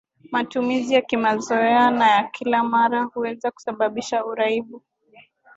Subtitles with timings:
[0.31, 4.83] Matumizi ya kimazoea na ya kila mara huweza kusababisha uraibu